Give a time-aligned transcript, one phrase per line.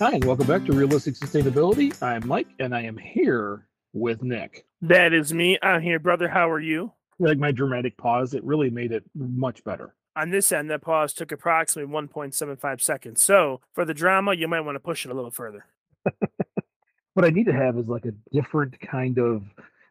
[0.00, 2.02] Hi, and welcome back to Realistic Sustainability.
[2.02, 4.64] I'm Mike, and I am here with Nick.
[4.80, 5.58] That is me.
[5.62, 6.26] I'm here, brother.
[6.26, 6.94] How are you?
[7.18, 9.94] Like my dramatic pause, it really made it much better.
[10.16, 13.22] On this end, that pause took approximately 1.75 seconds.
[13.22, 15.66] So for the drama, you might want to push it a little further.
[17.12, 19.42] what I need to have is like a different kind of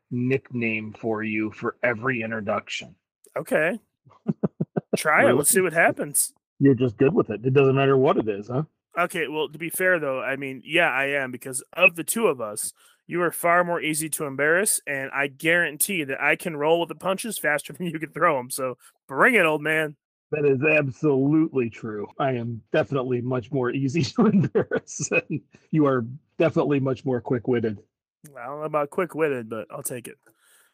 [0.09, 2.95] nickname for you for every introduction.
[3.37, 3.79] Okay.
[4.97, 5.33] Try it.
[5.33, 6.33] Let's see what happens.
[6.59, 7.45] You're just good with it.
[7.45, 8.63] It doesn't matter what it is, huh?
[8.99, 12.27] Okay, well, to be fair though, I mean, yeah, I am because of the two
[12.27, 12.73] of us,
[13.07, 16.89] you are far more easy to embarrass, and I guarantee that I can roll with
[16.89, 18.49] the punches faster than you can throw them.
[18.49, 18.77] So
[19.07, 19.95] bring it, old man.
[20.31, 22.07] That is absolutely true.
[22.19, 25.09] I am definitely much more easy to embarrass.
[25.11, 26.05] And you are
[26.37, 27.79] definitely much more quick witted.
[28.37, 30.17] I don't know about quick witted, but I'll take it.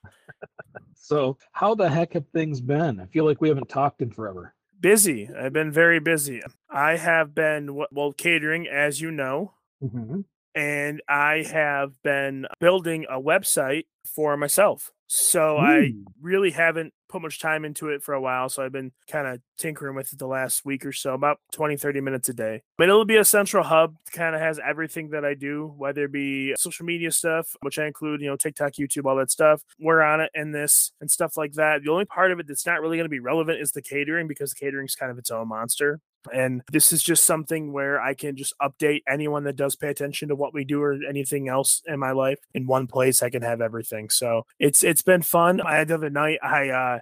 [0.96, 3.00] so, how the heck have things been?
[3.00, 4.56] I feel like we haven't talked in forever
[4.86, 5.28] busy.
[5.36, 6.44] I've been very busy.
[6.70, 10.22] I have been well catering, as you know, mm-hmm.
[10.54, 14.92] and I have been building a website for myself.
[15.08, 15.60] So Ooh.
[15.60, 18.50] I really haven't put much time into it for a while.
[18.50, 21.78] So I've been kind of tinkering with it the last week or so, about 20,
[21.78, 22.64] 30 minutes a day.
[22.78, 26.12] But it'll be a central hub, kind of has everything that I do, whether it
[26.12, 29.62] be social media stuff, which I include, you know, TikTok, YouTube, all that stuff.
[29.80, 31.84] We're on it in this and stuff like that.
[31.84, 34.28] The only part of it that's not really going to be relevant is the catering
[34.28, 36.02] because the catering is kind of its own monster.
[36.34, 40.30] And this is just something where I can just update anyone that does pay attention
[40.30, 43.24] to what we do or anything else in my life in one place.
[43.24, 44.10] I can have everything.
[44.10, 45.62] So it's it's been fun.
[45.62, 47.00] I had the other night I uh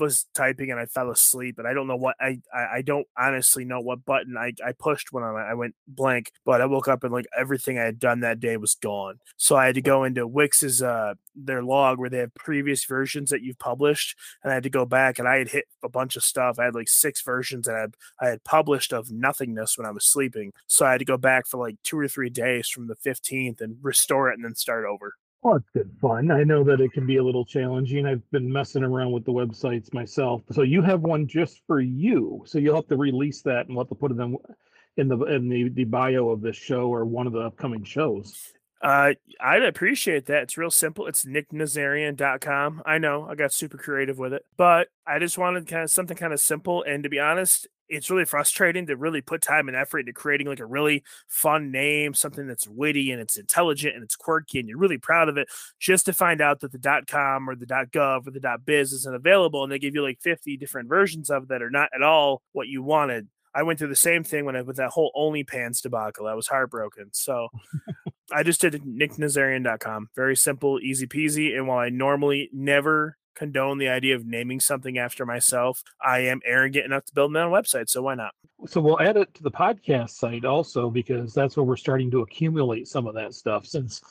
[0.00, 3.06] was typing and I fell asleep and I don't know what I I, I don't
[3.18, 6.88] honestly know what button I, I pushed when I, I went blank but I woke
[6.88, 9.18] up and like everything I had done that day was gone.
[9.36, 13.30] So I had to go into Wix's uh their log where they have previous versions
[13.30, 16.16] that you've published and I had to go back and I had hit a bunch
[16.16, 16.58] of stuff.
[16.58, 19.90] I had like six versions that I had, I had published of nothingness when I
[19.90, 20.52] was sleeping.
[20.66, 23.60] So I had to go back for like two or three days from the 15th
[23.60, 26.30] and restore it and then start over well, it's good fun.
[26.30, 28.06] I know that it can be a little challenging.
[28.06, 30.42] I've been messing around with the websites myself.
[30.52, 32.42] So you have one just for you.
[32.46, 34.36] So you'll have to release that and we'll have to put it in,
[34.98, 38.52] in the in the, the bio of this show or one of the upcoming shows.
[38.82, 40.44] Uh, I'd appreciate that.
[40.44, 41.06] It's real simple.
[41.06, 42.82] It's nicknazarian.com.
[42.86, 46.16] I know I got super creative with it, but I just wanted kind of something
[46.16, 46.82] kind of simple.
[46.82, 50.46] And to be honest, it's really frustrating to really put time and effort into creating
[50.46, 54.68] like a really fun name, something that's witty and it's intelligent and it's quirky and
[54.68, 58.26] you're really proud of it, just to find out that the .com or the .gov
[58.26, 61.62] or the .biz isn't available and they give you like 50 different versions of that
[61.62, 63.28] are not at all what you wanted.
[63.52, 66.28] I went through the same thing when I with that whole OnlyPants debacle.
[66.28, 67.08] I was heartbroken.
[67.12, 67.48] So
[68.32, 70.10] I just did nicknazarian.com.
[70.14, 71.56] Very simple, easy peasy.
[71.56, 76.42] And while I normally never condone the idea of naming something after myself, I am
[76.44, 77.88] arrogant enough to build my own website.
[77.88, 78.34] So why not?
[78.66, 82.20] So we'll add it to the podcast site also because that's where we're starting to
[82.20, 84.02] accumulate some of that stuff since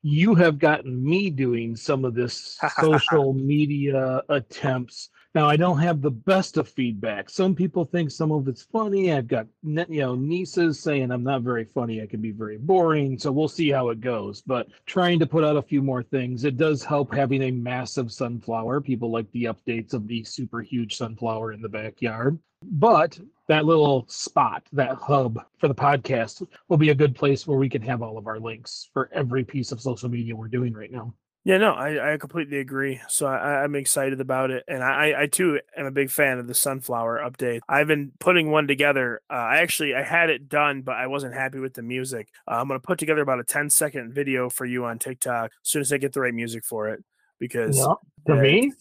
[0.00, 6.00] you have gotten me doing some of this social media attempts now, I don't have
[6.00, 7.28] the best of feedback.
[7.28, 9.12] Some people think some of it's funny.
[9.12, 12.02] I've got you know nieces saying I'm not very funny.
[12.02, 13.18] I can be very boring.
[13.18, 14.40] So we'll see how it goes.
[14.40, 16.44] But trying to put out a few more things.
[16.44, 18.80] It does help having a massive sunflower.
[18.80, 22.38] People like the updates of the super huge sunflower in the backyard.
[22.64, 27.58] But that little spot, that hub for the podcast, will be a good place where
[27.58, 30.72] we can have all of our links for every piece of social media we're doing
[30.72, 31.14] right now.
[31.44, 33.00] Yeah, no, I, I completely agree.
[33.08, 36.46] So I, I'm excited about it, and I, I too am a big fan of
[36.46, 37.60] the sunflower update.
[37.68, 39.22] I've been putting one together.
[39.30, 42.28] Uh, I actually I had it done, but I wasn't happy with the music.
[42.46, 45.70] Uh, I'm gonna put together about a 10 second video for you on TikTok as
[45.70, 47.02] soon as I get the right music for it.
[47.38, 47.94] Because yeah,
[48.26, 48.72] for uh, me,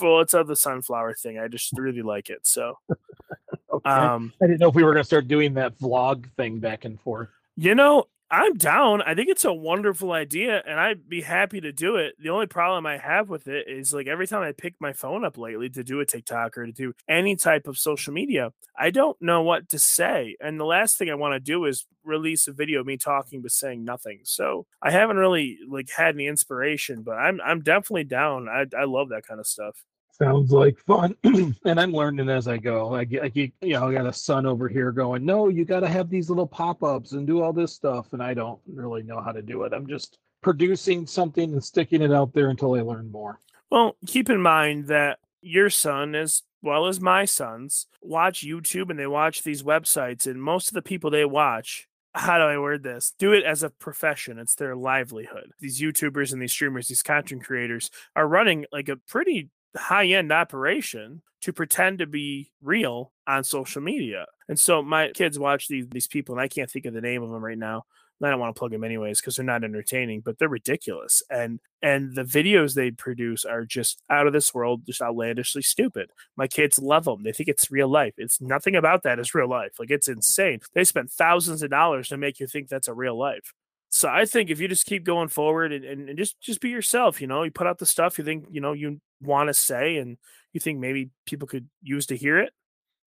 [0.00, 1.38] well, it's of the sunflower thing.
[1.38, 2.46] I just really like it.
[2.46, 2.78] So,
[3.72, 3.90] okay.
[3.90, 6.98] um, I didn't know if we were gonna start doing that vlog thing back and
[7.00, 7.28] forth.
[7.56, 9.00] You know, I'm down.
[9.02, 12.14] I think it's a wonderful idea and I'd be happy to do it.
[12.18, 15.24] The only problem I have with it is like every time I pick my phone
[15.24, 18.90] up lately to do a TikTok or to do any type of social media, I
[18.90, 20.36] don't know what to say.
[20.40, 23.40] And the last thing I want to do is release a video of me talking
[23.40, 24.20] but saying nothing.
[24.24, 28.48] So I haven't really like had any inspiration, but I'm I'm definitely down.
[28.48, 29.76] I I love that kind of stuff.
[30.16, 32.94] Sounds like fun, and I'm learning as I go.
[32.94, 35.64] I get, I get, you know, I got a son over here going, "No, you
[35.64, 39.02] got to have these little pop-ups and do all this stuff," and I don't really
[39.02, 39.72] know how to do it.
[39.72, 43.40] I'm just producing something and sticking it out there until I learn more.
[43.70, 48.98] Well, keep in mind that your son, as well as my sons, watch YouTube and
[48.98, 52.84] they watch these websites, and most of the people they watch how do I word
[52.84, 53.12] this?
[53.18, 54.38] Do it as a profession.
[54.38, 55.50] It's their livelihood.
[55.58, 60.32] These YouTubers and these streamers, these content creators are running like a pretty high end
[60.32, 64.26] operation to pretend to be real on social media.
[64.48, 67.22] And so my kids watch these these people, and I can't think of the name
[67.22, 67.84] of them right now.
[68.22, 71.22] I don't want to plug them anyways because they're not entertaining, but they're ridiculous.
[71.30, 76.10] And and the videos they produce are just out of this world, just outlandishly stupid.
[76.36, 77.22] My kids love them.
[77.22, 78.14] They think it's real life.
[78.16, 79.72] It's nothing about that is real life.
[79.78, 80.60] Like it's insane.
[80.74, 83.52] They spent thousands of dollars to make you think that's a real life.
[83.94, 86.68] So I think if you just keep going forward and, and, and just just be
[86.68, 89.54] yourself, you know, you put out the stuff you think, you know, you want to
[89.54, 90.18] say and
[90.52, 92.52] you think maybe people could use to hear it,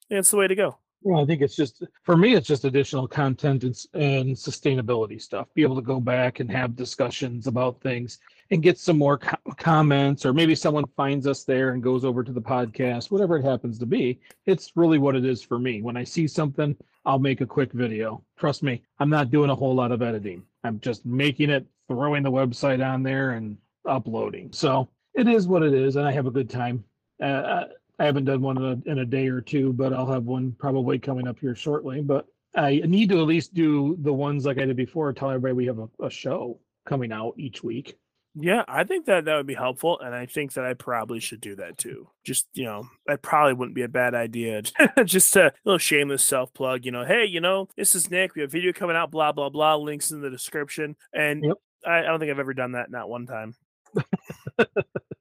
[0.10, 0.78] that's the way to go.
[1.02, 5.48] Well, I think it's just for me, it's just additional content and, and sustainability stuff.
[5.54, 8.20] Be able to go back and have discussions about things
[8.50, 12.24] and get some more co- comments, or maybe someone finds us there and goes over
[12.24, 14.22] to the podcast, whatever it happens to be.
[14.46, 15.82] It's really what it is for me.
[15.82, 18.24] When I see something, I'll make a quick video.
[18.38, 20.44] Trust me, I'm not doing a whole lot of editing.
[20.68, 24.52] I'm just making it, throwing the website on there, and uploading.
[24.52, 26.84] So it is what it is, and I have a good time.
[27.22, 27.66] Uh,
[28.00, 30.52] I haven't done one in a, in a day or two, but I'll have one
[30.60, 32.02] probably coming up here shortly.
[32.02, 35.54] But I need to at least do the ones like I did before, tell everybody
[35.54, 37.98] we have a, a show coming out each week.
[38.40, 41.42] Yeah, I think that that would be helpful, and I think that I probably should
[41.42, 42.08] do that too.
[42.24, 44.62] Just you know, that probably wouldn't be a bad idea.
[45.06, 46.86] Just a little shameless self plug.
[46.86, 48.36] You know, hey, you know, this is Nick.
[48.36, 49.10] We have video coming out.
[49.10, 49.76] Blah blah blah.
[49.78, 50.96] Links in the description.
[51.14, 51.58] And yep.
[51.86, 52.92] I, I don't think I've ever done that.
[52.92, 53.56] Not one time.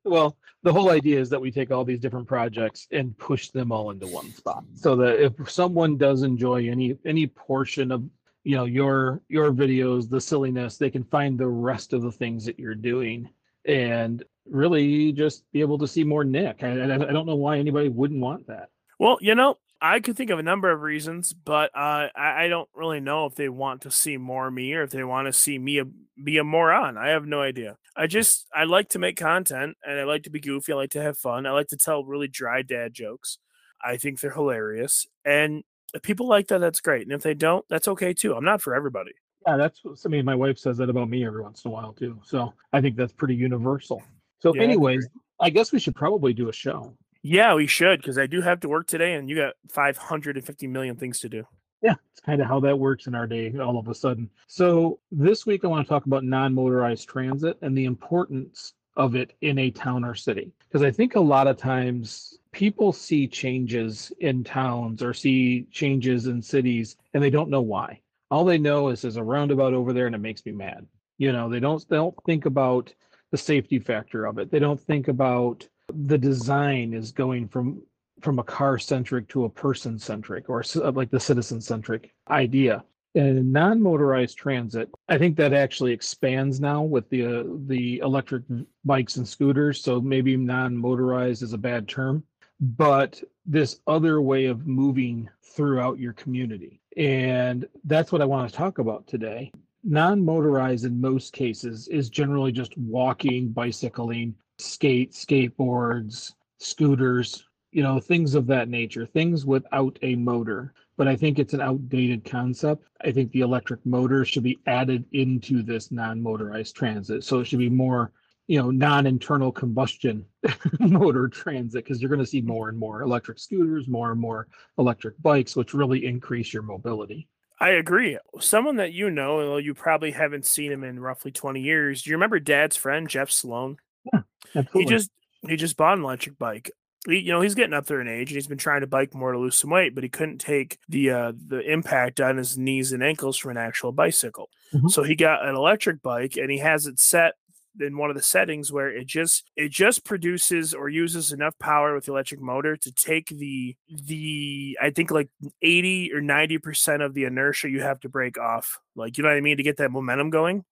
[0.05, 3.73] well, the whole idea is that we take all these different projects and push them
[3.73, 8.05] all into one spot, so that if someone does enjoy any any portion of
[8.47, 12.45] you know your your videos, the silliness, they can find the rest of the things
[12.45, 13.29] that you're doing
[13.67, 16.63] and really just be able to see more Nick.
[16.63, 18.69] I, I, I don't know why anybody wouldn't want that.
[19.01, 22.49] Well, you know, I could think of a number of reasons, but uh, I, I,
[22.49, 25.33] don't really know if they want to see more me or if they want to
[25.33, 25.83] see me
[26.23, 26.97] be a moron.
[26.97, 27.79] I have no idea.
[27.97, 30.73] I just I like to make content and I like to be goofy.
[30.73, 31.47] I like to have fun.
[31.47, 33.39] I like to tell really dry dad jokes.
[33.85, 35.65] I think they're hilarious, and
[35.95, 37.03] if people like that, that's great.
[37.03, 38.35] And if they don't, that's okay too.
[38.35, 39.13] I'm not for everybody.
[39.47, 41.93] Yeah, that's I mean, my wife says that about me every once in a while
[41.93, 42.21] too.
[42.25, 44.03] So I think that's pretty universal.
[44.41, 45.09] So, yeah, anyways,
[45.41, 46.95] I guess we should probably do a show.
[47.23, 50.97] Yeah, we should because I do have to work today, and you got 550 million
[50.97, 51.45] things to do.
[51.83, 54.31] Yeah, it's kind of how that works in our day all of a sudden.
[54.47, 59.35] So this week I want to talk about non-motorized transit and the importance of it
[59.41, 64.13] in a town or city because I think a lot of times people see changes
[64.21, 68.01] in towns or see changes in cities and they don't know why.
[68.31, 70.87] All they know is there's a roundabout over there and it makes me mad.
[71.19, 72.93] You know, they don't they don't think about
[73.31, 74.51] the safety factor of it.
[74.51, 77.83] They don't think about the design is going from
[78.21, 82.83] from a car centric to a person centric or like the citizen centric idea
[83.17, 88.43] and non-motorized transit i think that actually expands now with the uh, the electric
[88.85, 92.23] bikes and scooters so maybe non-motorized is a bad term
[92.61, 98.57] but this other way of moving throughout your community and that's what i want to
[98.57, 99.51] talk about today
[99.83, 108.35] non-motorized in most cases is generally just walking bicycling skate, skateboards, scooters, you know, things
[108.35, 110.73] of that nature, things without a motor.
[110.97, 112.85] But I think it's an outdated concept.
[113.05, 117.25] I think the electric motor should be added into this non motorized transit.
[117.25, 118.13] So it should be more,
[118.47, 120.25] you know, non internal combustion
[120.81, 124.49] motor transit because you're going to see more and more electric scooters, more and more
[124.79, 127.29] electric bikes, which really increase your mobility.
[127.59, 128.19] I agree.
[128.39, 132.03] Someone that you know, although you probably haven't seen him in roughly 20 years.
[132.03, 133.79] Do you remember Dad's friend, Jeff Sloan?
[134.13, 134.21] Yeah,
[134.55, 134.83] absolutely.
[134.83, 135.11] He just
[135.49, 136.71] he just bought an electric bike.
[137.07, 139.33] You know, he's getting up there in age, and he's been trying to bike more
[139.33, 142.93] to lose some weight, but he couldn't take the uh, the impact on his knees
[142.93, 144.51] and ankles from an actual bicycle.
[144.75, 144.89] Mm-hmm.
[144.89, 147.35] So he got an electric bike, and he has it set
[147.81, 151.95] in one of the settings where it just it just produces or uses enough power
[151.95, 155.29] with the electric motor to take the the I think like
[155.63, 158.79] 80 or 90% of the inertia you have to break off.
[158.95, 160.65] Like you know what I mean to get that momentum going.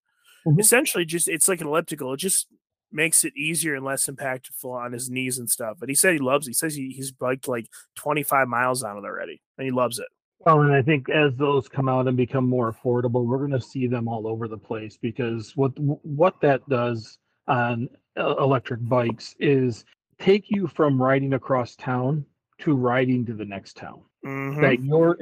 [0.47, 0.61] Mm-hmm.
[0.61, 2.13] Essentially just it's like an elliptical.
[2.13, 2.47] It just
[2.95, 5.77] makes it easier and less impactful on his knees and stuff.
[5.81, 6.47] But he said he loves.
[6.47, 6.51] It.
[6.51, 10.09] He says he, he's biked like 25 miles on it already, and he loves it.
[10.41, 13.61] Well, and I think as those come out and become more affordable, we're going to
[13.61, 19.85] see them all over the place because what what that does on electric bikes is
[20.19, 22.25] take you from riding across town
[22.61, 24.03] to riding to the next town.
[24.25, 24.61] Mhm.
[24.61, 25.19] That your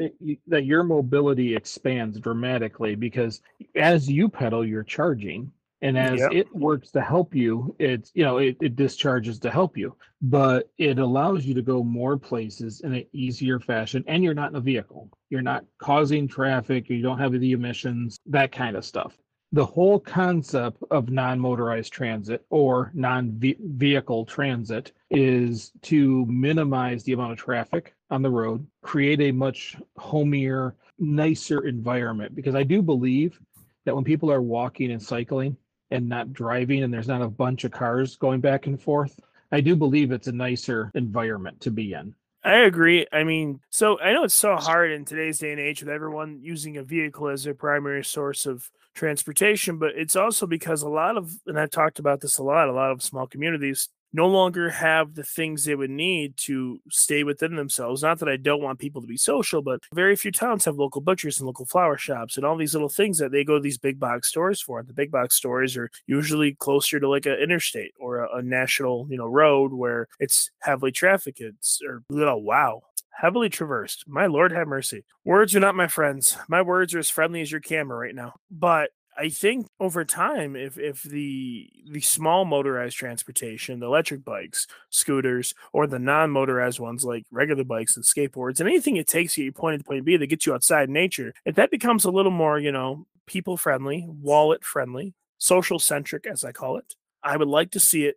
[0.48, 3.40] that your mobility expands dramatically because
[3.74, 5.50] as you pedal, you're charging,
[5.82, 6.32] and as Yep.
[6.32, 10.70] it works to help you, it's you know it, it discharges to help you, but
[10.78, 14.56] it allows you to go more places in an easier fashion, and you're not in
[14.56, 15.10] a vehicle.
[15.28, 16.88] You're not causing traffic.
[16.88, 19.18] You don't have the emissions, that kind of stuff
[19.52, 27.38] the whole concept of non-motorized transit or non-vehicle transit is to minimize the amount of
[27.38, 33.38] traffic on the road create a much homier nicer environment because i do believe
[33.84, 35.56] that when people are walking and cycling
[35.92, 39.20] and not driving and there's not a bunch of cars going back and forth
[39.52, 43.06] i do believe it's a nicer environment to be in I agree.
[43.12, 46.40] I mean, so I know it's so hard in today's day and age with everyone
[46.42, 51.16] using a vehicle as their primary source of transportation, but it's also because a lot
[51.16, 54.70] of, and I've talked about this a lot, a lot of small communities no longer
[54.70, 58.02] have the things they would need to stay within themselves.
[58.02, 61.00] Not that I don't want people to be social, but very few towns have local
[61.00, 63.78] butchers and local flower shops and all these little things that they go to these
[63.78, 64.82] big box stores for.
[64.82, 69.06] The big box stores are usually closer to like an interstate or a, a national,
[69.08, 71.40] you know, road where it's heavily trafficked.
[71.40, 74.04] It's or oh wow, heavily traversed.
[74.06, 75.04] My Lord have mercy.
[75.24, 76.36] Words are not my friends.
[76.48, 78.34] My words are as friendly as your camera right now.
[78.50, 84.66] But I think over time, if if the the small motorized transportation, the electric bikes,
[84.90, 89.52] scooters, or the non-motorized ones like regular bikes and skateboards, and anything it takes you
[89.52, 92.32] point A to point B that gets you outside nature, if that becomes a little
[92.32, 97.48] more, you know, people friendly, wallet friendly, social centric, as I call it, I would
[97.48, 98.16] like to see it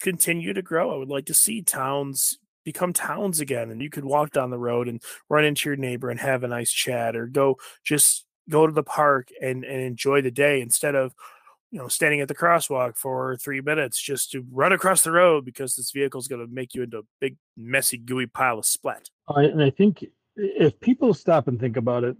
[0.00, 0.92] continue to grow.
[0.94, 4.58] I would like to see towns become towns again and you could walk down the
[4.58, 8.66] road and run into your neighbor and have a nice chat or go just go
[8.66, 11.14] to the park and, and enjoy the day instead of
[11.70, 15.44] you know standing at the crosswalk for three minutes just to run across the road
[15.44, 18.66] because this vehicle is going to make you into a big messy gooey pile of
[18.66, 19.08] splat.
[19.28, 20.04] I, and i think
[20.36, 22.16] if people stop and think about it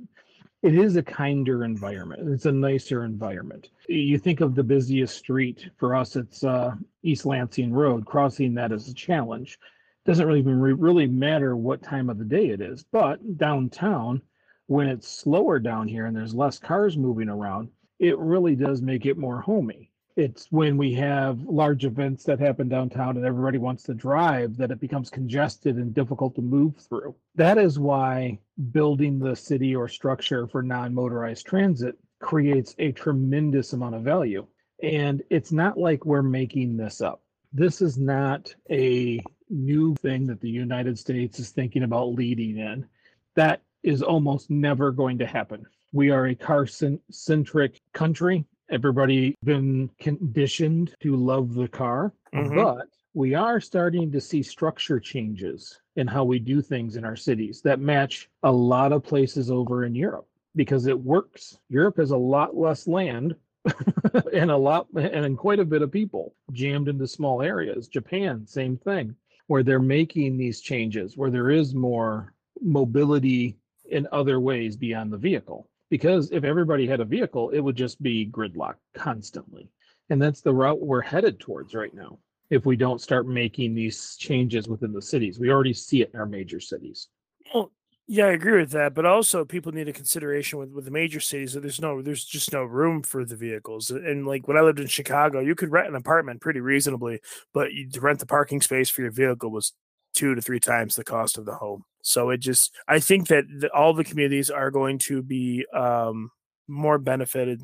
[0.61, 2.29] it is a kinder environment.
[2.31, 3.69] It's a nicer environment.
[3.89, 8.05] You think of the busiest street for us it's uh, east lansing road.
[8.05, 9.57] Crossing that is a challenge.
[10.05, 14.21] Doesn't really even re- really matter what time of the day it is but downtown
[14.69, 19.07] when it's slower down here and there's less cars moving around, it really does make
[19.07, 19.91] it more homey.
[20.15, 24.71] It's when we have large events that happen downtown and everybody wants to drive that
[24.71, 27.15] it becomes congested and difficult to move through.
[27.35, 33.73] That is why building the city or structure for non motorized transit creates a tremendous
[33.73, 34.47] amount of value.
[34.83, 37.23] And it's not like we're making this up.
[37.53, 42.87] This is not a new thing that the United States is thinking about leading in.
[43.35, 45.65] That is almost never going to happen.
[45.93, 48.45] We are a car centric country.
[48.71, 52.55] Everybody been conditioned to love the car, mm-hmm.
[52.55, 57.17] but we are starting to see structure changes in how we do things in our
[57.17, 61.59] cities that match a lot of places over in Europe because it works.
[61.69, 63.35] Europe has a lot less land
[64.33, 67.89] and a lot and quite a bit of people jammed into small areas.
[67.89, 69.15] Japan, same thing,
[69.47, 73.57] where they're making these changes where there is more mobility
[73.90, 75.68] in other ways beyond the vehicle.
[75.90, 79.71] Because if everybody had a vehicle, it would just be gridlock constantly.
[80.11, 82.18] And that's the route we're headed towards right now.
[82.50, 86.21] If we don't start making these changes within the cities, we already see it in
[86.21, 87.09] our major cities.
[87.54, 87.73] Well,
[88.11, 88.95] yeah, I agree with that.
[88.95, 92.25] But also, people need a consideration with, with the major cities that there's no, there's
[92.25, 93.90] just no room for the vehicles.
[93.90, 97.21] And like when I lived in Chicago, you could rent an apartment pretty reasonably,
[97.52, 99.75] but you, to rent the parking space for your vehicle was
[100.14, 101.85] two to three times the cost of the home.
[102.09, 106.31] So it just, I think that the, all the communities are going to be um,
[106.67, 107.62] more benefited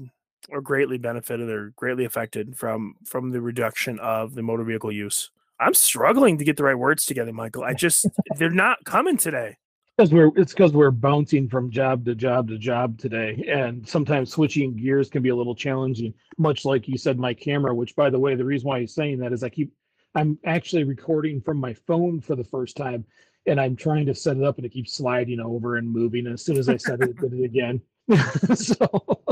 [0.51, 5.31] or greatly benefited or greatly affected from from the reduction of the motor vehicle use.
[5.59, 7.65] I'm struggling to get the right words together, Michael.
[7.65, 9.57] I just they're not coming today.
[9.97, 14.31] Because we're it's because we're bouncing from job to job to job today, and sometimes
[14.31, 16.13] switching gears can be a little challenging.
[16.37, 17.75] Much like you said, my camera.
[17.75, 19.73] Which, by the way, the reason why he's saying that is I keep
[20.15, 23.05] I'm actually recording from my phone for the first time,
[23.47, 26.27] and I'm trying to set it up and it keeps sliding over and moving.
[26.27, 27.81] And as soon as I set it, it did it again.
[28.55, 29.23] so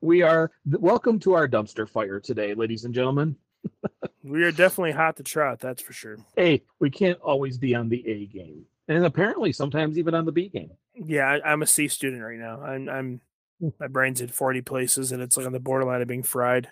[0.00, 3.36] we are welcome to our dumpster fire today, ladies and gentlemen.
[4.22, 6.16] we are definitely hot to trot, that's for sure.
[6.36, 10.32] Hey, we can't always be on the A game, and apparently sometimes even on the
[10.32, 10.70] B game.
[10.94, 12.60] Yeah, I, am a C student right now.
[12.62, 13.20] I'm, I'm
[13.60, 13.68] hmm.
[13.80, 16.68] my brain's in 40 places, and it's like on the borderline of being fried.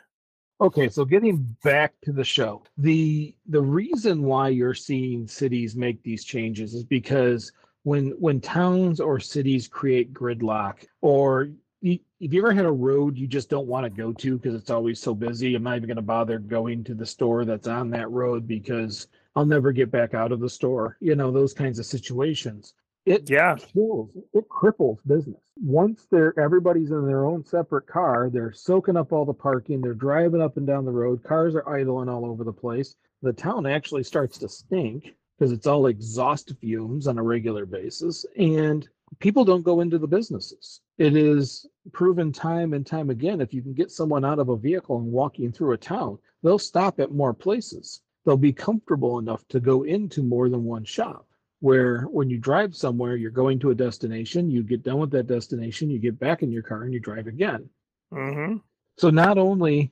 [0.60, 2.62] Okay, so getting back to the show.
[2.78, 9.00] The the reason why you're seeing cities make these changes is because when when towns
[9.00, 11.50] or cities create gridlock or
[11.82, 14.70] if you ever had a road you just don't want to go to because it's
[14.70, 17.90] always so busy, I'm not even going to bother going to the store that's on
[17.90, 20.96] that road because I'll never get back out of the store.
[21.00, 22.74] You know, those kinds of situations.
[23.06, 23.56] It yeah.
[23.56, 25.40] kills, it cripples business.
[25.62, 29.92] Once they're everybody's in their own separate car, they're soaking up all the parking, they're
[29.92, 32.96] driving up and down the road, cars are idling all over the place.
[33.22, 38.24] The town actually starts to stink because it's all exhaust fumes on a regular basis
[38.36, 40.80] and people don't go into the businesses.
[40.96, 44.56] It is proven time and time again if you can get someone out of a
[44.56, 48.00] vehicle and walking through a town, they'll stop at more places.
[48.24, 51.26] They'll be comfortable enough to go into more than one shop.
[51.64, 55.26] Where when you drive somewhere, you're going to a destination, you get done with that
[55.26, 57.70] destination, you get back in your car and you drive again.
[58.12, 58.58] Mm-hmm.
[58.98, 59.90] So not only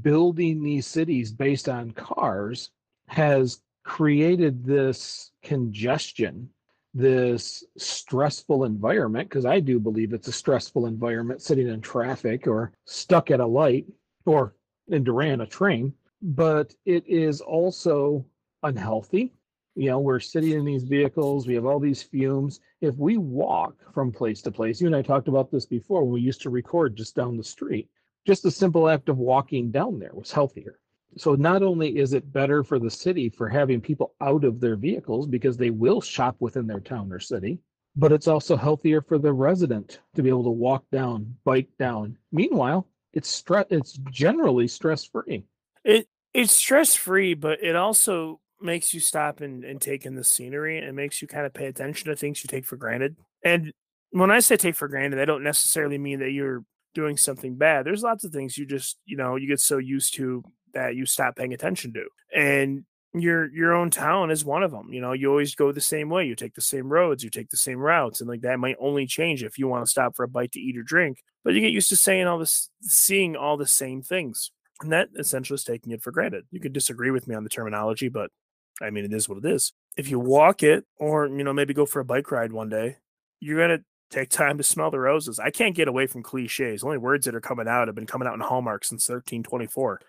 [0.00, 2.70] building these cities based on cars
[3.08, 6.48] has created this congestion,
[6.94, 12.72] this stressful environment, because I do believe it's a stressful environment sitting in traffic or
[12.86, 13.84] stuck at a light
[14.24, 14.54] or
[14.88, 18.24] in Durand, a train, but it is also
[18.62, 19.34] unhealthy.
[19.80, 22.60] You know, we're sitting in these vehicles, we have all these fumes.
[22.82, 26.20] If we walk from place to place, you and I talked about this before we
[26.20, 27.88] used to record just down the street,
[28.26, 30.80] just the simple act of walking down there was healthier.
[31.16, 34.76] So not only is it better for the city for having people out of their
[34.76, 37.58] vehicles because they will shop within their town or city
[37.96, 42.18] but it's also healthier for the resident to be able to walk down bike down.
[42.32, 45.46] Meanwhile it's stress it's generally stress free
[45.84, 50.24] it it's stress free but it also makes you stop and, and take in the
[50.24, 53.72] scenery and makes you kind of pay attention to things you take for granted and
[54.10, 56.64] when i say take for granted i don't necessarily mean that you're
[56.94, 60.14] doing something bad there's lots of things you just you know you get so used
[60.14, 60.42] to
[60.74, 62.04] that you stop paying attention to.
[62.34, 64.92] And your your own town is one of them.
[64.92, 66.26] You know, you always go the same way.
[66.26, 69.06] You take the same roads, you take the same routes, and like that might only
[69.06, 71.22] change if you want to stop for a bite to eat or drink.
[71.42, 75.08] But you get used to saying all this, seeing all the same things, and that
[75.18, 76.44] essentially is taking it for granted.
[76.52, 78.30] You could disagree with me on the terminology, but
[78.80, 79.72] I mean, it is what it is.
[79.96, 82.96] If you walk it, or you know, maybe go for a bike ride one day,
[83.40, 85.38] you're gonna take time to smell the roses.
[85.38, 86.80] I can't get away from cliches.
[86.80, 90.00] The only words that are coming out have been coming out in Hallmark since 1324.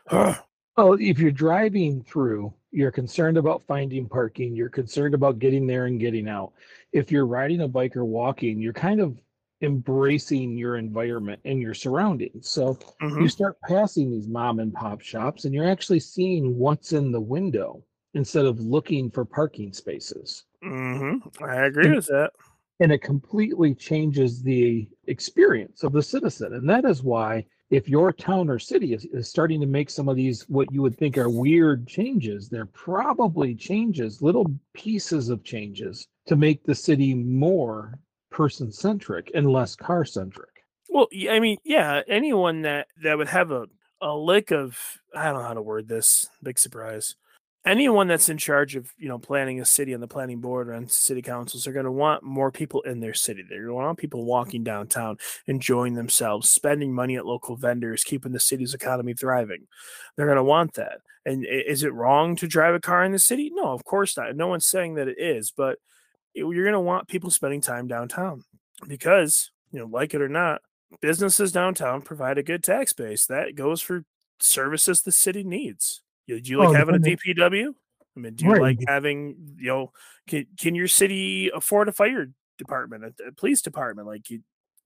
[0.77, 5.85] Well, if you're driving through, you're concerned about finding parking, you're concerned about getting there
[5.85, 6.53] and getting out.
[6.93, 9.17] If you're riding a bike or walking, you're kind of
[9.61, 12.49] embracing your environment and your surroundings.
[12.49, 13.21] So mm-hmm.
[13.21, 17.21] you start passing these mom and pop shops and you're actually seeing what's in the
[17.21, 17.83] window
[18.13, 20.45] instead of looking for parking spaces.
[20.63, 21.43] Mm-hmm.
[21.43, 22.31] I agree and, with that.
[22.79, 26.53] And it completely changes the experience of the citizen.
[26.53, 30.09] And that is why if your town or city is, is starting to make some
[30.09, 35.43] of these what you would think are weird changes they're probably changes little pieces of
[35.43, 37.97] changes to make the city more
[38.29, 43.51] person centric and less car centric well i mean yeah anyone that that would have
[43.51, 43.65] a
[44.01, 44.77] a lick of
[45.15, 47.15] i don't know how to word this big surprise
[47.65, 50.73] anyone that's in charge of you know planning a city on the planning board or
[50.73, 53.43] on city councils are going to want more people in their city.
[53.47, 58.31] They're going to want people walking downtown enjoying themselves spending money at local vendors keeping
[58.31, 59.67] the city's economy thriving.
[60.15, 60.99] They're going to want that.
[61.25, 63.51] And is it wrong to drive a car in the city?
[63.53, 64.35] No of course not.
[64.35, 65.77] No one's saying that it is but
[66.33, 68.43] you're going to want people spending time downtown
[68.87, 70.61] because you know like it or not
[70.99, 74.03] businesses downtown provide a good tax base that goes for
[74.39, 76.01] services the city needs
[76.39, 77.73] do you like oh, having a DPW?
[78.15, 78.61] I mean, do you right.
[78.61, 79.91] like having you know?
[80.27, 84.07] Can can your city afford a fire department, a, a police department?
[84.07, 84.41] Like, you,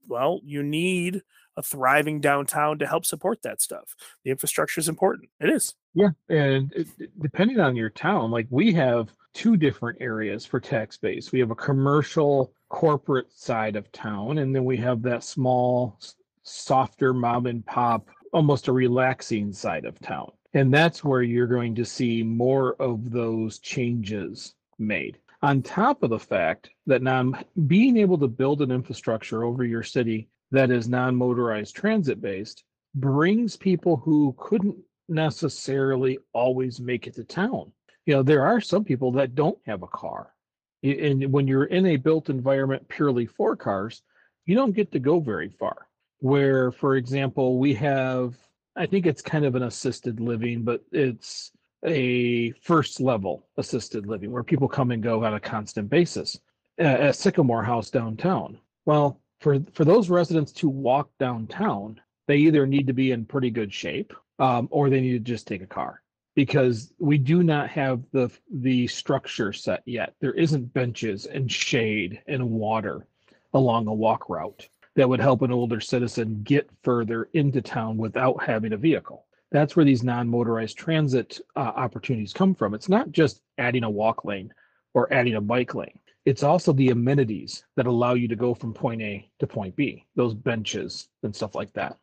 [0.07, 1.21] well, you need
[1.57, 3.95] a thriving downtown to help support that stuff.
[4.23, 5.29] The infrastructure is important.
[5.39, 5.73] It is.
[5.93, 6.87] Yeah, and it,
[7.21, 11.31] depending on your town, like we have two different areas for tax base.
[11.31, 15.99] We have a commercial corporate side of town, and then we have that small,
[16.43, 20.31] softer mom and pop, almost a relaxing side of town.
[20.55, 25.19] And that's where you're going to see more of those changes made.
[25.41, 27.37] On top of the fact that non
[27.67, 32.63] being able to build an infrastructure over your city that is non-motorized transit based
[32.95, 34.77] brings people who couldn't
[35.09, 37.71] necessarily always make it to town.
[38.05, 40.31] You know, there are some people that don't have a car.
[40.83, 44.03] And when you're in a built environment purely for cars,
[44.45, 45.87] you don't get to go very far.
[46.19, 48.35] Where, for example, we have
[48.75, 51.51] I think it's kind of an assisted living, but it's
[51.85, 56.39] a first level assisted living where people come and go on a constant basis.
[56.77, 58.59] A, Sycamore House downtown.
[58.85, 63.49] Well, for for those residents to walk downtown, they either need to be in pretty
[63.49, 66.01] good shape, um, or they need to just take a car
[66.35, 70.15] because we do not have the the structure set yet.
[70.19, 73.07] There isn't benches and shade and water
[73.53, 78.43] along a walk route that would help an older citizen get further into town without
[78.43, 79.25] having a vehicle.
[79.51, 82.73] That's where these non motorized transit uh, opportunities come from.
[82.73, 84.53] It's not just adding a walk lane
[84.93, 88.73] or adding a bike lane, it's also the amenities that allow you to go from
[88.73, 91.97] point A to point B, those benches and stuff like that.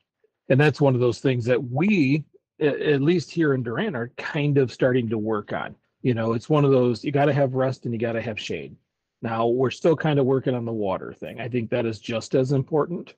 [0.49, 2.25] And that's one of those things that we,
[2.61, 5.75] at least here in Durand, are kind of starting to work on.
[6.03, 8.23] You know, it's one of those you got to have rest and you got to
[8.23, 8.77] have shade.
[9.23, 11.41] Now we're still kind of working on the water thing.
[11.41, 13.15] I think that is just as important,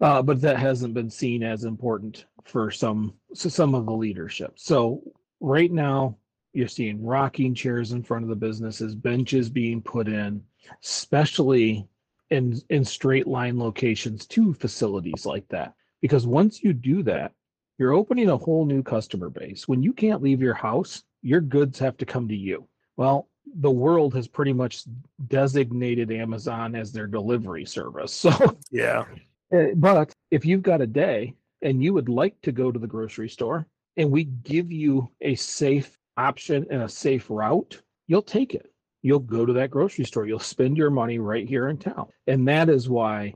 [0.00, 4.54] uh, but that hasn't been seen as important for some so some of the leadership.
[4.56, 5.02] So
[5.40, 6.16] right now
[6.52, 10.42] you're seeing rocking chairs in front of the businesses, benches being put in,
[10.82, 11.88] especially
[12.30, 15.74] in in straight line locations to facilities like that.
[16.00, 17.32] Because once you do that,
[17.78, 19.68] you're opening a whole new customer base.
[19.68, 22.68] When you can't leave your house, your goods have to come to you.
[22.96, 24.84] Well, the world has pretty much
[25.28, 28.12] designated Amazon as their delivery service.
[28.32, 29.04] So, yeah.
[29.52, 32.86] Eh, but if you've got a day and you would like to go to the
[32.86, 38.54] grocery store and we give you a safe option and a safe route, you'll take
[38.54, 38.72] it.
[39.02, 40.26] You'll go to that grocery store.
[40.26, 42.06] You'll spend your money right here in town.
[42.26, 43.34] And that is why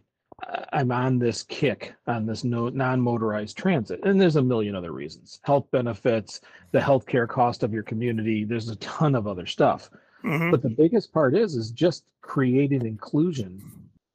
[0.73, 4.01] I'm on this kick on this no, non-motorized transit.
[4.05, 5.41] And there's a million other reasons.
[5.43, 6.41] Health benefits,
[6.73, 9.89] the healthcare cost of your community, there's a ton of other stuff.
[10.25, 10.51] Mm-hmm.
[10.51, 13.63] But the biggest part is is just creating inclusion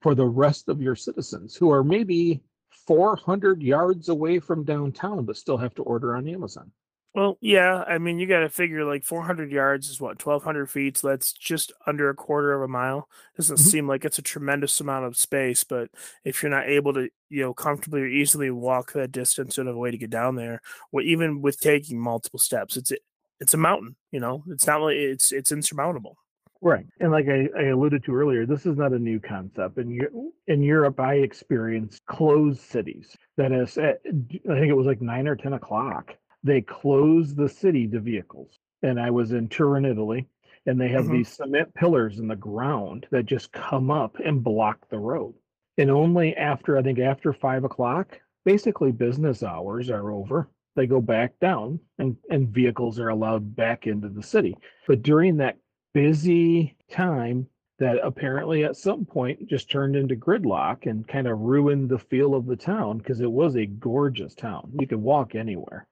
[0.01, 5.37] for the rest of your citizens who are maybe 400 yards away from downtown but
[5.37, 6.71] still have to order on Amazon.
[7.13, 10.97] Well, yeah, I mean, you got to figure like 400 yards is what 1,200 feet.
[10.97, 13.09] So that's just under a quarter of a mile.
[13.35, 13.69] Doesn't mm-hmm.
[13.69, 15.89] seem like it's a tremendous amount of space, but
[16.23, 19.75] if you're not able to, you know, comfortably or easily walk that distance and have
[19.75, 20.61] a way to get down there,
[20.93, 22.93] or even with taking multiple steps, it's
[23.41, 23.97] it's a mountain.
[24.11, 26.15] You know, it's not like it's it's insurmountable.
[26.61, 29.79] Right, and like I, I alluded to earlier, this is not a new concept.
[29.79, 33.17] In in Europe, I experienced closed cities.
[33.35, 37.87] That is, I think it was like nine or ten o'clock they close the city
[37.87, 38.59] to vehicles.
[38.83, 40.27] And I was in Turin, Italy,
[40.65, 41.17] and they have mm-hmm.
[41.17, 45.33] these cement pillars in the ground that just come up and block the road.
[45.77, 50.49] And only after, I think, after five o'clock, basically business hours are over.
[50.75, 54.55] They go back down and, and vehicles are allowed back into the city.
[54.87, 55.57] But during that
[55.93, 57.47] busy time,
[57.79, 62.35] that apparently at some point just turned into gridlock and kind of ruined the feel
[62.35, 64.71] of the town because it was a gorgeous town.
[64.79, 65.87] You could walk anywhere.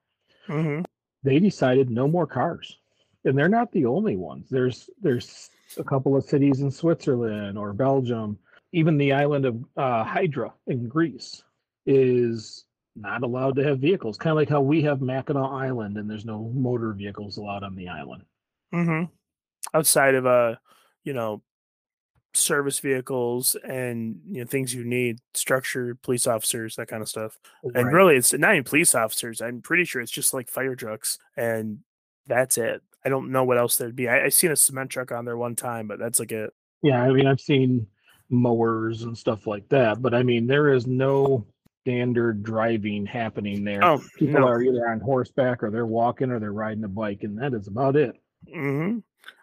[0.49, 0.81] Mm-hmm.
[1.23, 2.77] They decided no more cars,
[3.25, 4.47] and they're not the only ones.
[4.49, 8.37] There's there's a couple of cities in Switzerland or Belgium,
[8.71, 11.43] even the island of uh, Hydra in Greece
[11.85, 14.17] is not allowed to have vehicles.
[14.17, 17.75] Kind of like how we have Mackinac Island, and there's no motor vehicles allowed on
[17.75, 18.23] the island.
[18.73, 19.05] Mm-hmm.
[19.73, 20.55] Outside of uh,
[21.03, 21.41] you know,
[22.33, 27.39] service vehicles and you know things you need structured police officers that kind of stuff
[27.63, 27.75] right.
[27.75, 31.17] and really it's not even police officers i'm pretty sure it's just like fire trucks
[31.35, 31.79] and
[32.27, 35.11] that's it i don't know what else there'd be i, I seen a cement truck
[35.11, 37.87] on there one time but that's like it yeah i mean i've seen
[38.29, 41.47] mowers and stuff like that but i mean there is no
[41.81, 44.47] standard driving happening there oh, people no.
[44.47, 47.67] are either on horseback or they're walking or they're riding a bike and that is
[47.67, 48.15] about it
[48.47, 48.99] mm-hmm.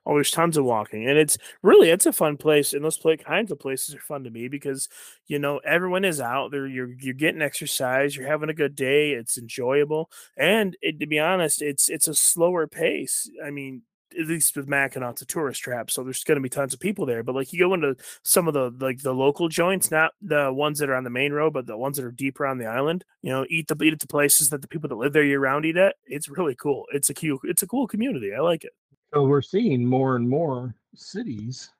[0.09, 3.17] Oh, there's tons of walking, and it's really it's a fun place, and those play
[3.17, 4.89] kinds of places are fun to me because
[5.27, 6.67] you know everyone is out there.
[6.69, 11.19] You're you're getting exercise, you're having a good day, it's enjoyable, and it, to be
[11.19, 13.29] honest, it's it's a slower pace.
[13.45, 13.83] I mean,
[14.19, 16.79] at least with Mackinac, it's a tourist trap, so there's going to be tons of
[16.79, 17.25] people there.
[17.25, 20.79] But like you go into some of the like the local joints, not the ones
[20.79, 23.05] that are on the main road, but the ones that are deeper on the island.
[23.23, 25.41] You know, eat the eat at the places that the people that live there year
[25.41, 25.97] round eat at.
[26.07, 26.85] It's really cool.
[26.93, 27.41] It's a cute.
[27.43, 28.31] It's a cool community.
[28.33, 28.73] I like it.
[29.15, 31.71] So we're seeing more and more cities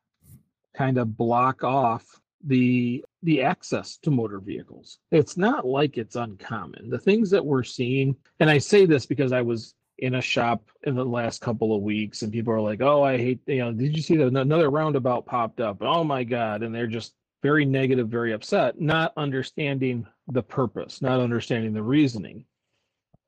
[0.75, 4.99] kind of block off the the access to motor vehicles.
[5.11, 6.91] It's not like it's uncommon.
[6.91, 10.69] The things that we're seeing, and I say this because I was in a shop
[10.85, 13.73] in the last couple of weeks and people are like, "Oh, I hate, you know,
[13.73, 15.79] did you see that another roundabout popped up?
[15.81, 21.21] Oh my god." And they're just very negative, very upset, not understanding the purpose, not
[21.21, 22.45] understanding the reasoning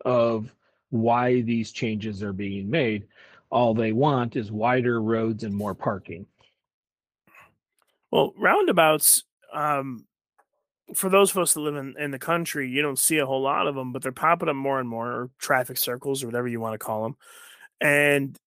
[0.04, 0.54] of
[0.90, 3.06] why these changes are being made
[3.50, 6.26] all they want is wider roads and more parking.
[8.10, 10.06] Well, roundabouts, um,
[10.94, 13.42] for those of us that live in, in the country, you don't see a whole
[13.42, 16.48] lot of them, but they're popping up more and more, or traffic circles, or whatever
[16.48, 17.16] you want to call them.
[17.80, 18.38] And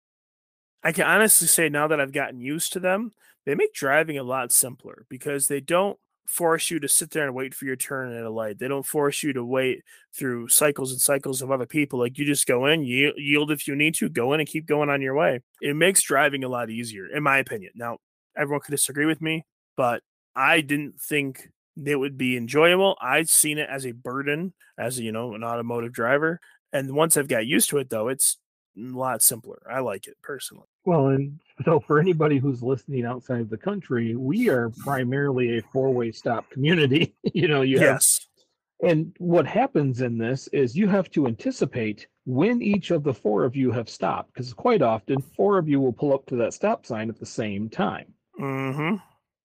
[0.83, 3.11] I can honestly say now that I've gotten used to them,
[3.45, 7.35] they make driving a lot simpler because they don't force you to sit there and
[7.35, 8.57] wait for your turn at a light.
[8.59, 9.83] They don't force you to wait
[10.15, 11.99] through cycles and cycles of other people.
[11.99, 14.65] Like you just go in, yield, yield if you need to, go in and keep
[14.65, 15.41] going on your way.
[15.61, 17.73] It makes driving a lot easier, in my opinion.
[17.75, 17.97] Now,
[18.37, 20.03] everyone could disagree with me, but
[20.35, 21.49] I didn't think
[21.85, 22.97] it would be enjoyable.
[23.01, 26.39] I'd seen it as a burden, as you know, an automotive driver.
[26.73, 28.37] And once I've got used to it, though, it's
[28.77, 29.61] a lot simpler.
[29.69, 30.67] I like it personally.
[30.85, 36.11] Well, and so for anybody who's listening outside the country, we are primarily a four-way
[36.11, 37.15] stop community.
[37.33, 38.19] you know, you yes.
[38.19, 43.13] Have, and what happens in this is you have to anticipate when each of the
[43.13, 46.35] four of you have stopped, because quite often four of you will pull up to
[46.37, 48.13] that stop sign at the same time.
[48.39, 48.95] Mm-hmm.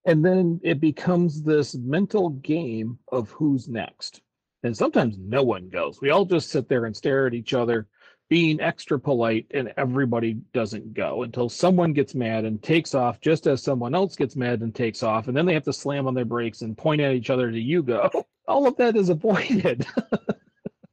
[0.06, 4.22] And then it becomes this mental game of who's next.
[4.62, 6.00] And sometimes no one goes.
[6.00, 7.88] We all just sit there and stare at each other
[8.28, 13.46] being extra polite and everybody doesn't go until someone gets mad and takes off just
[13.46, 16.14] as someone else gets mad and takes off and then they have to slam on
[16.14, 18.10] their brakes and point at each other to you go
[18.48, 19.86] all of that is avoided.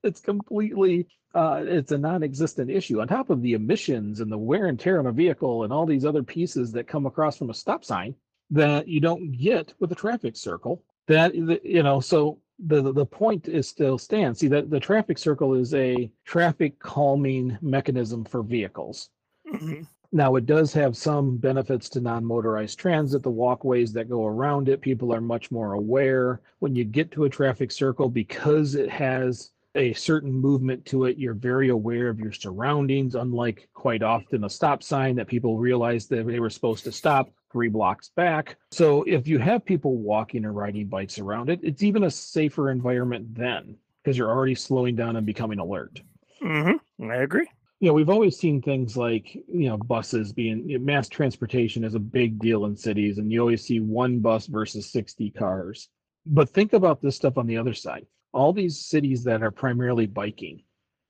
[0.04, 3.00] It's completely uh, it's a non-existent issue.
[3.00, 5.86] On top of the emissions and the wear and tear on a vehicle and all
[5.86, 8.13] these other pieces that come across from a stop sign
[8.52, 13.48] that you don't get with a traffic circle that you know so the the point
[13.48, 14.39] is still stands.
[14.39, 19.10] See that the traffic circle is a traffic calming mechanism for vehicles.
[19.52, 19.84] Mm-hmm.
[20.12, 23.24] Now it does have some benefits to non-motorized transit.
[23.24, 26.42] The walkways that go around it, people are much more aware.
[26.60, 31.17] When you get to a traffic circle, because it has a certain movement to it,
[31.17, 36.07] you're very aware of your surroundings, unlike quite often a stop sign that people realize
[36.07, 38.57] that they were supposed to stop three blocks back.
[38.71, 42.69] So if you have people walking or riding bikes around it, it's even a safer
[42.69, 46.01] environment then because you're already slowing down and becoming alert.
[46.41, 47.12] Mm-hmm.
[47.12, 47.47] I agree.
[47.79, 51.83] You know, we've always seen things like, you know, buses being you know, mass transportation
[51.83, 55.89] is a big deal in cities, and you always see one bus versus 60 cars.
[56.25, 58.05] But think about this stuff on the other side.
[58.34, 60.63] All these cities that are primarily biking,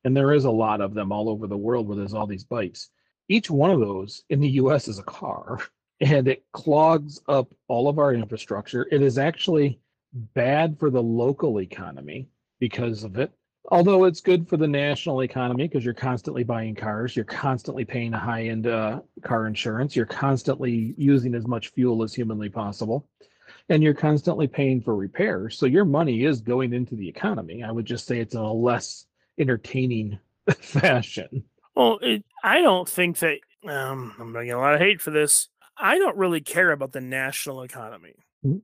[0.04, 2.44] and there is a lot of them all over the world where there's all these
[2.44, 2.90] bikes.
[3.30, 5.60] Each one of those in the US is a car.
[6.02, 8.88] and it clogs up all of our infrastructure.
[8.92, 9.80] It is actually
[10.14, 12.28] bad for the local economy
[12.60, 13.32] because of it.
[13.72, 18.14] Although it's good for the national economy because you're constantly buying cars, you're constantly paying
[18.14, 23.08] a high end uh, car insurance, you're constantly using as much fuel as humanly possible,
[23.70, 25.58] and you're constantly paying for repairs.
[25.58, 27.64] So your money is going into the economy.
[27.64, 29.06] I would just say it's in a less
[29.38, 30.20] entertaining
[30.60, 31.44] fashion.
[31.76, 35.02] Well, it, I don't think that um, I'm going to get a lot of hate
[35.02, 35.48] for this.
[35.78, 38.16] I don't really care about the national economy.
[38.46, 38.60] Mm-hmm.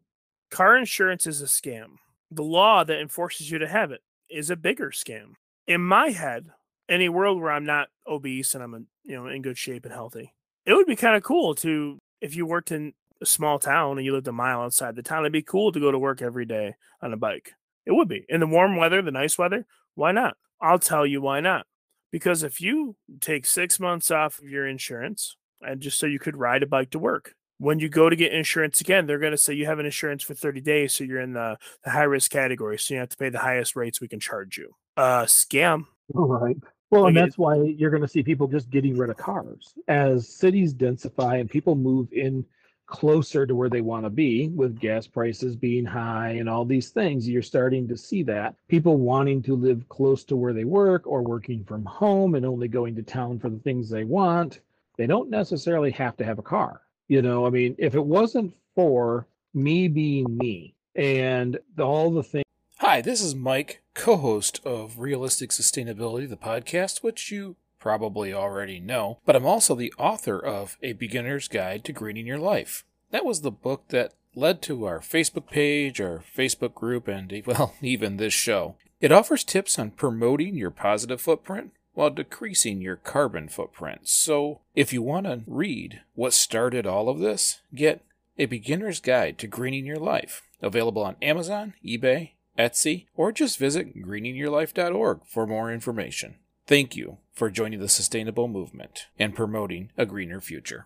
[0.52, 1.98] Car insurance is a scam.
[2.32, 5.34] The law that enforces you to have it is a bigger scam.
[5.68, 6.48] In my head,
[6.88, 9.86] in a world where I'm not obese and I'm in, you know in good shape
[9.86, 10.34] and healthy,
[10.66, 14.06] it would be kind of cool to if you worked in a small town and
[14.06, 16.46] you lived a mile outside the town, it'd be cool to go to work every
[16.46, 17.54] day on a bike.
[17.86, 18.26] It would be.
[18.30, 20.38] In the warm weather, the nice weather, why not?
[20.62, 21.66] I'll tell you why not.
[22.12, 26.38] Because if you take six months off of your insurance, and just so you could
[26.38, 27.34] ride a bike to work.
[27.58, 30.24] When you go to get insurance again, they're going to say you have an insurance
[30.24, 33.18] for 30 days, so you're in the, the high risk category, so you have to
[33.18, 34.74] pay the highest rates we can charge you.
[34.96, 35.84] Uh, scam.
[36.16, 36.56] All right.
[36.90, 40.28] Well, and that's why you're going to see people just getting rid of cars as
[40.28, 42.46] cities densify and people move in
[42.90, 46.90] closer to where they want to be with gas prices being high and all these
[46.90, 51.06] things you're starting to see that people wanting to live close to where they work
[51.06, 54.62] or working from home and only going to town for the things they want
[55.00, 56.82] they don't necessarily have to have a car.
[57.08, 62.44] You know, I mean, if it wasn't for me being me and all the things.
[62.80, 68.80] Hi, this is Mike, co host of Realistic Sustainability, the podcast, which you probably already
[68.80, 72.84] know, but I'm also the author of A Beginner's Guide to Greening Your Life.
[73.12, 77.76] That was the book that led to our Facebook page, our Facebook group, and, well,
[77.82, 78.76] even this show.
[79.02, 84.08] It offers tips on promoting your positive footprint while decreasing your carbon footprint.
[84.08, 88.04] So, if you want to read what started all of this, get
[88.38, 93.96] A Beginner's Guide to Greening Your Life, available on Amazon, eBay, Etsy, or just visit
[93.96, 96.36] greeningyourlife.org for more information.
[96.70, 100.86] Thank you for joining the sustainable movement and promoting a greener future.